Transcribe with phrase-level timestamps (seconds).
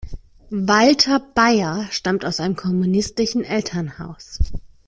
[0.49, 4.39] Walter Baier stammt aus einem kommunistischen Elternhaus.